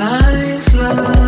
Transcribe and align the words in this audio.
Nice 0.00 0.72
love. 0.72 1.19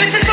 This 0.00 0.14
is 0.14 0.29